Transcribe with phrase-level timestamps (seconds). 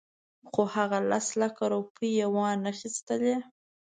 [0.49, 3.35] خو هغه لس لکه روپۍ یې وانخیستلې.